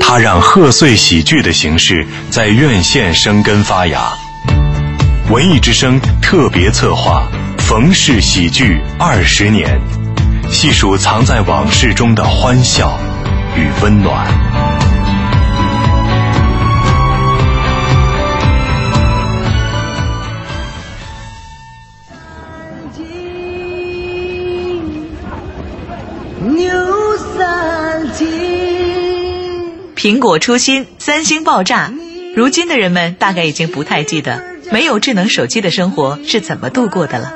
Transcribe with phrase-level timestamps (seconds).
[0.00, 4.12] 他让贺岁喜剧的形式在院线生根发芽。
[5.30, 7.28] 文艺之声特别策划
[7.60, 9.80] 《冯氏喜剧二十年》，
[10.52, 12.98] 细数藏在往事中的欢笑
[13.56, 14.26] 与温暖。
[26.56, 26.72] 牛
[27.36, 28.65] 三金
[30.06, 31.92] 苹果出新，三星爆炸。
[32.36, 34.40] 如今的人们大概已经不太记得
[34.70, 37.34] 没有智能手机的生活是怎么度过的了。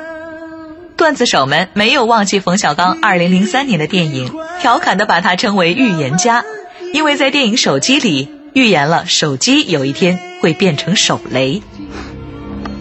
[0.95, 6.45] 段子手们没有忘记冯小刚2003年的电影，调侃地把他称为预言家，
[6.93, 11.61] 因为在电影《手机》里预言了手机有一天会变成手雷。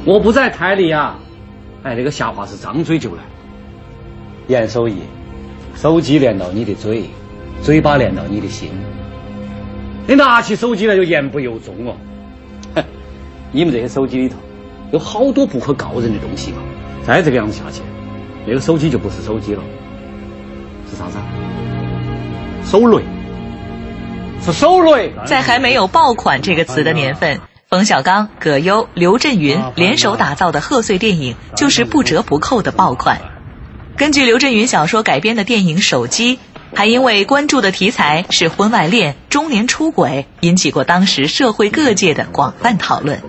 [0.04, 1.16] 我不在台里呀，
[1.82, 3.22] 哎，那个瞎话是张嘴就来。
[4.46, 4.98] 严守义，
[5.74, 7.10] 手机连到你的嘴，
[7.60, 8.70] 嘴巴连到你的心。
[10.10, 11.94] 你拿起手机来就言不由衷哦！
[12.74, 12.82] 哼，
[13.52, 14.34] 你们这些手机里头
[14.90, 16.58] 有好多不可告人的东西嘛！
[17.06, 17.82] 再这个样子下去，
[18.44, 19.62] 那个手机就不是手机了，
[20.90, 21.18] 是啥子？
[22.64, 23.04] 手雷，
[24.42, 25.12] 是手雷。
[25.26, 33.20] 在还没有“爆款”这个词的年份，冯小刚、葛优、刘震云联手打造的贺岁电影就是不折不扣的爆款。
[33.96, 36.34] 根据刘震云小说改编的电影《手机》。
[36.74, 43.20] 还因为关注的题材是婚外恋、中年出轨，引起过当时社会各界的广泛讨论。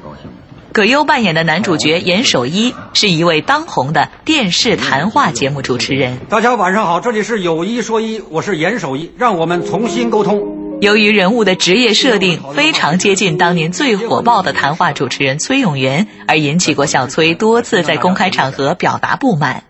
[0.71, 6.17] 葛优扮演的男主角严守一是一位当红的电视谈话节目主持人。
[6.29, 10.79] 大家晚上好，这里是有一说一，我是严守一，让我们重新沟通。
[10.79, 19.63] 由于人物的职业设定非常接近当年最火爆的谈话主持人崔永元，而引起过小崔多次在公开场合表达不满。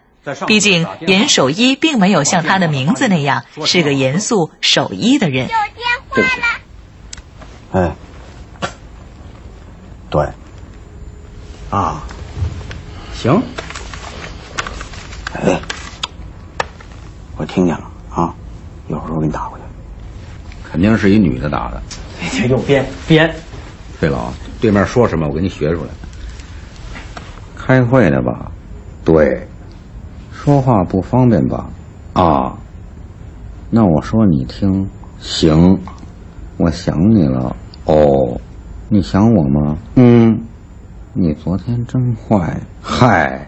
[0.46, 5.44] 毕竟严守一并没有像他的名字那样是个严肃守一的人。
[5.44, 5.58] 有电
[6.10, 6.22] 话
[7.80, 7.90] 了。
[7.90, 7.96] 哎，
[10.10, 10.28] 对，
[11.70, 12.04] 啊，
[13.14, 13.42] 行。
[15.34, 15.60] 哎，
[17.38, 18.36] 我听见了啊，
[18.88, 19.64] 一会儿我给你打过去。
[20.70, 21.82] 肯定是一女的打的。
[22.32, 23.34] 这又编编。
[24.00, 25.90] 费老，对面说什么我给你学出来。
[27.58, 28.52] 开会呢吧？
[29.04, 29.48] 对。
[30.44, 31.70] 说话不方便吧？
[32.14, 32.58] 啊，
[33.70, 35.80] 那我说你听，行，
[36.58, 37.56] 我想你了。
[37.86, 38.42] 哦，
[38.90, 39.78] 你想我吗？
[39.98, 40.42] 嗯，
[41.14, 42.60] 你昨天真坏。
[42.82, 43.48] 嗨，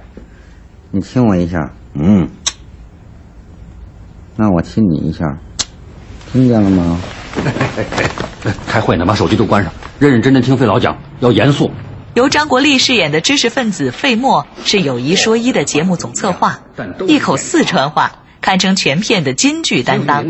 [0.92, 1.68] 你亲我一下。
[1.96, 2.30] 嗯，
[4.36, 5.26] 那我亲你一下，
[6.32, 7.00] 听见了吗？
[8.68, 11.72] 开会呢，把手机都关上，认认真真听费老讲，要严肃。
[12.14, 16.60] 由张国立饰演的知识分子费默是有一说一的节目总策划，
[17.08, 20.26] 一口四川话，堪称全片的金句担当。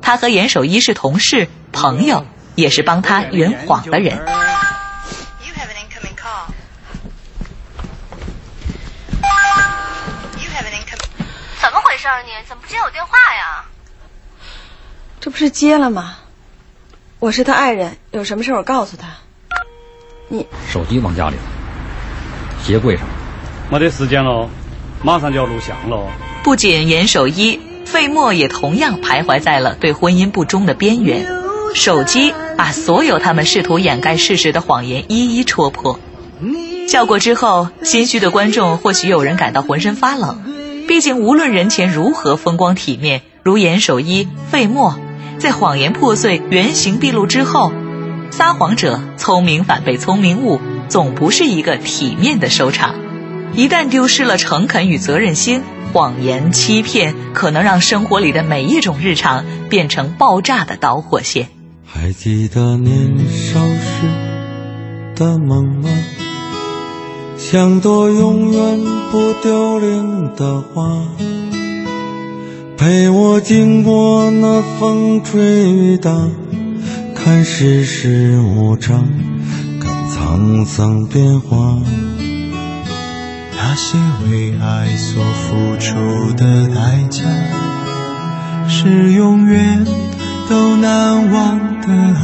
[0.00, 2.24] 他和严守一是同事、朋友，
[2.54, 4.24] 也是帮他圆谎的人。
[11.60, 13.64] 怎么回事啊你怎么不接我电话呀？
[15.20, 16.16] 这不是接了吗？
[17.18, 19.08] 我是他爱人，有什么事我告诉他。
[20.30, 21.42] 你手机忘家里了，
[22.62, 23.06] 鞋柜上，
[23.70, 24.48] 没得时间喽，
[25.02, 26.06] 马上就要录像喽。
[26.44, 31.26] 不仅严守一，费默也同样徘徊在了对婚姻不忠的边缘。
[31.74, 35.98] 手机把所有他们试图掩盖事实的谎言一一戳破。
[36.86, 40.44] 笑过之后，心虚的观众或许有人感到浑身发冷。
[40.86, 44.98] 毕竟无论人前如何风光体面，如严守一、费默，
[45.38, 47.72] 在谎言破碎、原形毕露之后。
[48.30, 52.94] 撒谎者聪明反被聪明误，总不是一个体面的收场。
[53.54, 55.62] 一旦丢失了诚恳与责任心，
[55.92, 61.48] 谎言欺骗可能让生活里的每一种日常变成爆炸的导火线。
[61.84, 64.06] 还记得年少时
[65.16, 65.88] 的梦吗？
[67.38, 68.80] 像朵永远
[69.10, 71.02] 不凋零的花，
[72.76, 76.10] 陪我经过那风吹雨打。
[77.28, 79.06] 看世事无常，
[79.78, 81.78] 看沧桑变化。
[83.54, 83.98] 那些
[84.30, 87.24] 为爱所付出的代价，
[88.66, 89.84] 是永远
[90.48, 92.16] 都难忘的啊！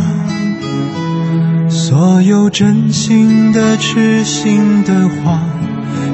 [1.69, 5.43] 所有真心的、痴心的话，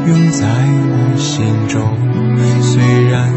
[0.09, 1.97] 永在我心中。
[2.61, 3.37] 虽然已。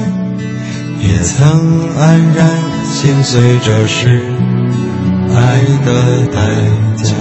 [1.03, 2.49] 也曾黯然
[2.85, 4.21] 心碎，这是
[5.33, 6.39] 爱的代
[7.03, 7.15] 价。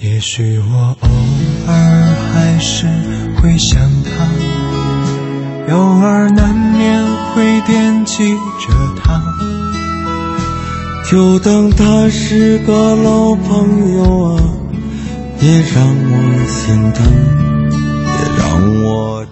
[0.00, 1.08] 也许我偶
[1.64, 2.86] 偶尔还是
[3.36, 7.04] 会想他，偶尔难免
[7.34, 8.72] 会惦记着
[9.02, 9.22] 他，
[11.08, 14.42] 就当他是个老朋友啊，
[15.38, 16.14] 别让我
[16.48, 17.04] 心疼，
[18.02, 19.24] 也让我。